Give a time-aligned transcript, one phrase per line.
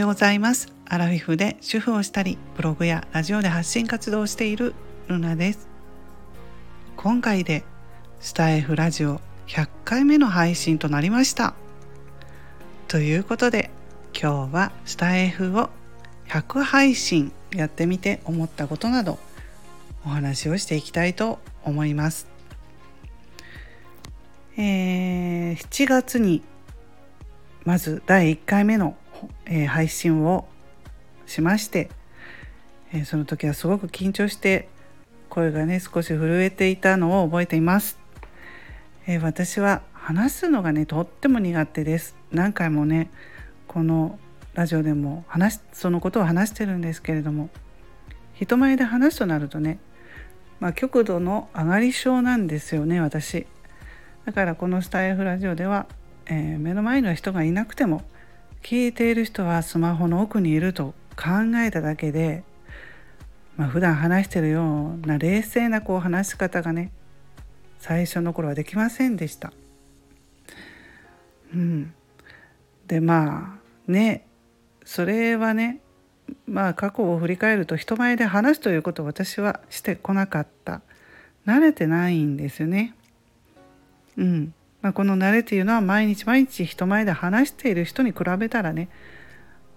[0.00, 0.72] ようございます。
[0.86, 4.74] アラフィフで主婦をしたりブログやラジオで発信活動をしている
[5.08, 5.68] ルナです。
[6.96, 7.64] 今回で
[8.18, 11.54] スタイフラジオ100回目の配信となりました。
[12.88, 13.70] ということで
[14.18, 15.68] 今日はスタイフを
[16.28, 19.18] 100配信やってみて思ったことなど
[20.06, 22.26] お話をしていきたいと思います。
[24.56, 26.42] えー、7月に
[27.64, 28.96] まず第1回目の、
[29.46, 30.48] えー、配信を
[31.26, 31.90] しまして、
[32.92, 34.68] えー、その時はすごく緊張して
[35.28, 37.98] 声がね少し震えていたのを覚えています。
[39.06, 42.16] え私は話すのがねとっても苦手です。
[42.32, 43.10] 何回もね
[43.66, 44.18] この
[44.54, 47.50] ラジオでも話そのことを話してるんですけれども
[48.34, 49.78] 人前で話すとなるとね
[50.60, 53.46] まあ、極度の上がり症なんですよね私
[54.26, 55.86] だからこのスタイフラジオでは、
[56.26, 58.02] えー、目の前の人がいなくても
[58.62, 62.44] 聞いている人はスマホの奥にいると考えただけで、
[63.56, 66.92] まあ、普段話してるような冷静なこう話し方がね
[67.78, 69.52] 最初の頃はできませんでした。
[71.52, 71.92] うん、
[72.86, 73.58] でま
[73.88, 74.26] あね
[74.84, 75.80] それはね
[76.46, 80.82] まあ過去を振り返ると人前で話すということを私はしてこなかった
[81.46, 82.94] 慣れてないんですよね。
[84.16, 88.88] うんまあ、この慣れというのは毎日毎日人前で話している人に比べたらね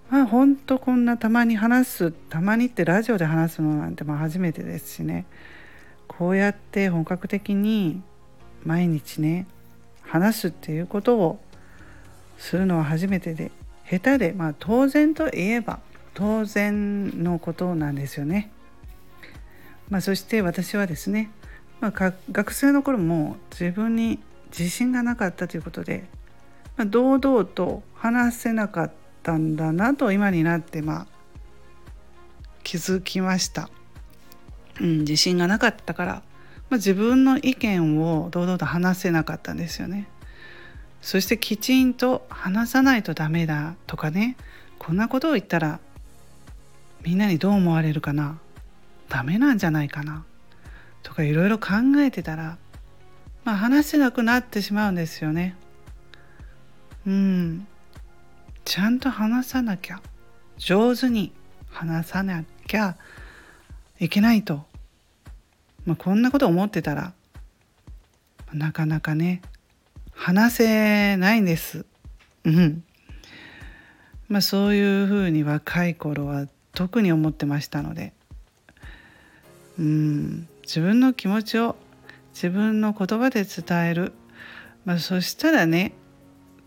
[0.09, 5.25] まあほんとこんなたまに話すたまにってラジオで話すのなんてまあ初めてですしね
[6.07, 8.01] こうやって本格的に
[8.63, 9.47] 毎日ね
[10.01, 11.39] 話すっていうことを
[12.37, 13.51] するのは初めてで
[13.89, 15.79] 下手でまあ当然といえば
[16.13, 18.51] 当然のことなんですよね。
[19.89, 21.31] まあ、そして私はですね、
[21.79, 24.19] まあ、学生の頃も自分に
[24.57, 26.07] 自信がなかったということで、
[26.77, 28.91] まあ、堂々と話せなかっ
[29.23, 31.07] たんだなと今になってまあ
[32.63, 33.69] 気づきました。
[34.79, 36.21] うん、自信がなかったから、ま
[36.71, 40.07] あ、自分の意見を堂々と話せなかったんですよね。
[41.01, 44.37] そしてきちんと話さないとダメだとかね
[44.79, 45.81] こんなことを言ったら
[47.03, 48.39] みんなにどう思われるかな
[49.09, 50.23] ダメなんじゃないかな
[51.03, 52.57] とかいろいろ考えてたら
[53.43, 55.55] まあ話せなくなってしまうんですよね。
[57.05, 57.67] うん
[58.63, 60.01] ちゃんと話さなきゃ
[60.57, 61.33] 上手に
[61.69, 62.95] 話さなきゃ
[63.99, 64.63] いけないと、
[65.85, 67.13] まあ、こんなこと思ってたら
[68.53, 69.41] なかなかね
[70.13, 71.85] 話せないんです。
[72.45, 72.83] うん。
[74.29, 78.13] まあそういうふうに若い頃は特に思ってましたので
[79.77, 81.75] うん自分の気持ちを
[82.33, 84.13] 自分の言葉で伝える、
[84.85, 85.93] まあ、そしたらね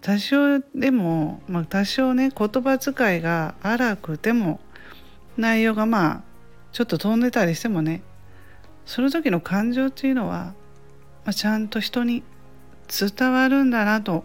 [0.00, 4.60] 多少でも、まあ、多少ね言葉遣いが荒くても
[5.36, 6.22] 内容がまあ
[6.72, 8.02] ちょっと飛んでたりしてもね
[8.84, 10.54] その時の感情っていうのは、
[11.24, 12.22] まあ、ちゃんと人に
[12.88, 14.24] 伝わるんだなと、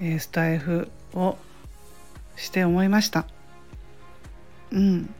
[0.00, 1.36] えー、スタイフを
[2.36, 3.26] して思いました。
[4.70, 5.12] うん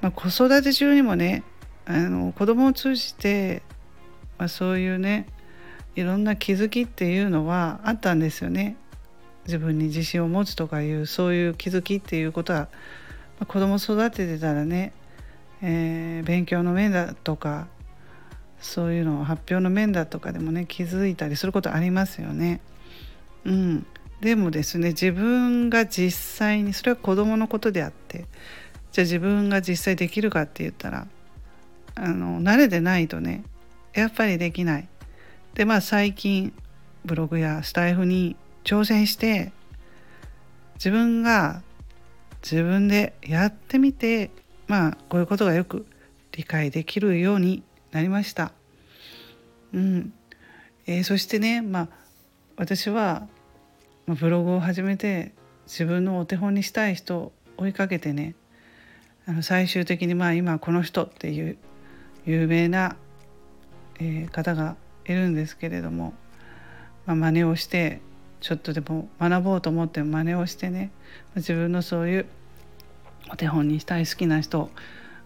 [0.00, 1.42] まあ、子育て中にもね
[1.90, 3.62] あの子供を通じて、
[4.38, 5.26] まあ、そういうね
[5.96, 8.76] いろんな気づきっていうのはあったんですよね。
[9.46, 12.68] 自分に自信を持つとかいうそういう気づきっていうことは、ま
[13.40, 14.92] あ、子供育ててたらね、
[15.62, 17.66] えー、勉強の面だとか
[18.60, 22.60] そういうのを発表の面だとかでもね気づいたりすることありますよね。
[23.44, 23.86] うん、
[24.20, 28.26] でもですね自分が実際にそれは子どものことであって
[28.92, 31.06] じゃあ自分が実際できるかって言ったら
[31.94, 33.44] あの慣れてないとね
[33.94, 34.88] やっぱりできない。
[35.54, 36.52] でまあ最近
[37.04, 39.52] ブログやスタイフに挑戦して
[40.74, 41.62] 自分が
[42.42, 44.30] 自分でやってみて
[44.68, 45.86] まあこういうことがよく
[46.32, 48.52] 理解できるようになりました。
[49.72, 50.12] うん
[50.86, 51.88] えー、そしてねまあ
[52.56, 53.26] 私は
[54.06, 55.32] ブログを始めて
[55.66, 58.34] 自分のお手本にしたい人を追いかけてね
[59.26, 61.58] あの最終的にまあ今この人っていう
[62.26, 62.96] 有名な、
[63.98, 64.76] えー、方が
[65.06, 66.14] いるんですけれども、
[67.06, 68.00] まあ、真似をして
[68.40, 70.90] ちょっとでも学ぼうと思って真似をしてね
[71.36, 72.26] 自分のそういう
[73.30, 74.70] お手本にしたい好きな人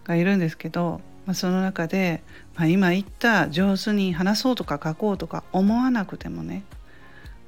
[0.03, 2.23] がいるんですけど、まあ、その中で、
[2.55, 6.63] まあ、今言った上手に話そうとか書こうとか思わなくてもね、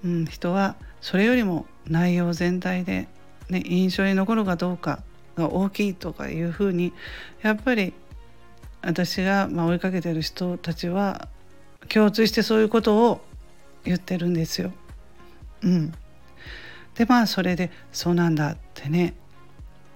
[0.03, 3.07] うん、人はそれよりも内容全体で、
[3.49, 5.03] ね、印象に残るかどうか
[5.35, 6.93] が大きいとかいうふうに
[7.41, 7.93] やっぱり
[8.87, 11.27] 私がま追いかけてる人たちは
[11.89, 13.21] 共通してそういうことを
[13.83, 14.71] 言ってるんですよ。
[15.61, 15.93] うん、
[16.95, 19.13] でまあそれでそうなんだってね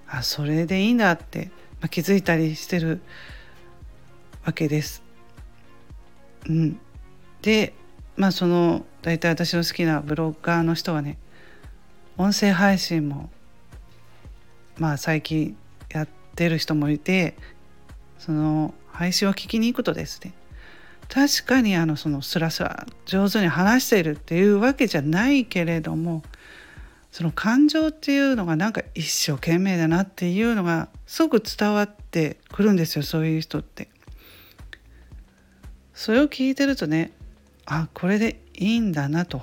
[0.06, 1.46] あそれでいいんだって、
[1.80, 3.00] まあ、気づいたりしてる
[4.44, 5.02] わけです。
[6.46, 6.78] うん、
[7.40, 7.72] で
[8.18, 11.16] まあその大体私の好きなブロガーの人はね
[12.18, 13.30] 音声配信も
[14.76, 15.56] まあ最近
[15.88, 17.36] やってる人もいて
[18.24, 20.32] その配信を聞きに行くとですね
[21.08, 26.22] 確かにあのそのスラスラ上手に話しているっていうわけじゃないけれども
[27.10, 33.88] その感情っていうのがなんか一生懸命だなっていうのがすぐ伝わってくるんですよそういう人って。
[35.92, 37.12] それを聞いてるとね
[37.66, 39.42] あこれでいいんだなと。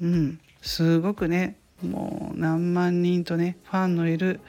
[0.00, 4.40] うんすごくねもう何万人とねファンのいる、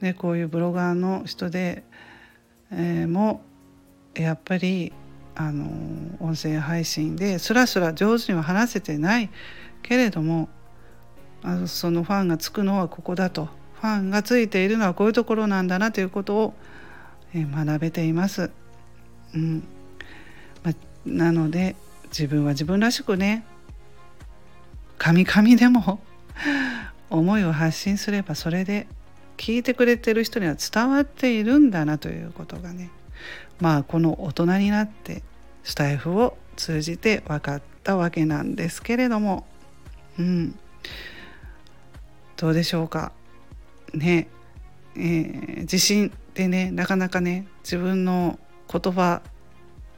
[0.00, 1.84] ね、こういうブロガーの人で、
[2.70, 3.42] えー、も
[4.14, 4.92] やっぱり
[5.34, 5.66] あの
[6.20, 9.30] 音声配信でスラスラ上手には話せてない
[9.82, 10.48] けれども
[11.42, 13.48] あのそのファンがつくのはここだと
[13.80, 16.54] ファンがついているのはこういうところなんだなということを、
[17.32, 18.50] えー、学べています。
[19.34, 19.62] うん
[20.64, 20.72] ま
[21.06, 21.76] なので
[22.06, 23.44] 自分は自分らしくね
[24.96, 26.00] カミカミでも
[27.10, 28.88] 思いを発信すればそれで
[29.38, 32.90] 聞いてくれてる人には伝わっているんだなということがね
[33.60, 35.22] まあこの大人になって
[35.64, 39.46] スタイフを通じて分かったわけなんですけれども
[40.18, 40.58] うん。
[42.36, 43.12] どうでしょうか？
[43.94, 44.28] ね。
[44.94, 48.38] えー、自信ってねなかなかね自分の
[48.70, 49.22] 言葉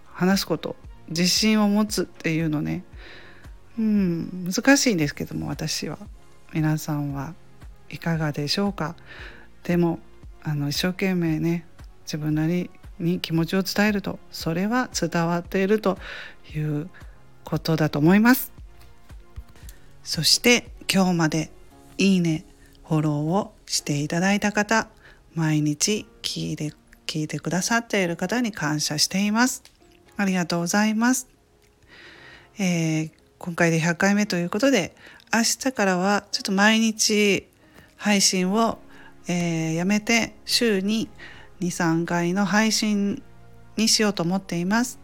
[0.05, 0.77] 話すこと
[1.09, 2.85] 自信を持つっていうのね
[3.79, 5.99] うん難しいんですけども私は。
[6.53, 7.35] 皆さんは。
[7.91, 8.97] いかがでしょうか？
[9.65, 9.99] でも
[10.43, 11.67] あの一生懸命ね
[12.05, 15.99] 自分なりに気持ちを伝えるとそれは伝わっていると
[16.55, 16.89] いう
[17.45, 18.53] ことだと思います。
[20.03, 21.51] そして今日まで
[21.99, 22.45] いいね
[22.89, 24.89] フォローをしていただいた方
[25.35, 26.73] 毎日聞いて
[27.07, 29.63] 聞いてくださっている方に感謝しています。
[30.17, 31.29] ありがとうございます、
[32.59, 34.95] えー、今回で100回目ということで
[35.33, 37.49] 明日からはちょっと毎日
[38.01, 38.79] 配信を、
[39.29, 41.11] えー、やめて週に
[41.61, 43.23] 23回の配信
[43.77, 44.99] にしようと思っています。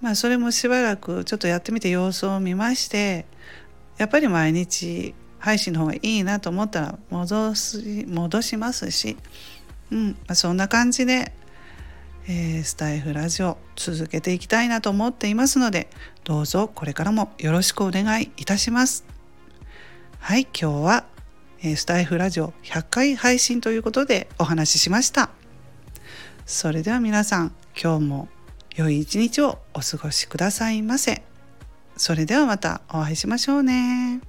[0.00, 3.26] まあそれもしばらくちょっとやってみて様子を見まして
[3.98, 9.18] やっぱり毎日配信の方がいいなと思ったら戻す戻しますし、
[9.90, 11.32] うんまあ、そんな感じで、
[12.26, 15.90] えー、スタイフラジオ続けていきたいなと思っていますので
[16.24, 19.04] どうぞこれからもよろしくお願いいたします。
[20.20, 21.17] はい今日は、
[21.62, 25.30] え、スタイフラジオ100回配信ということでお話ししました。
[26.46, 28.28] それでは皆さん今日も
[28.76, 31.22] 良い一日をお過ごしくださいませ。
[31.96, 34.27] それではまたお会いしましょうね。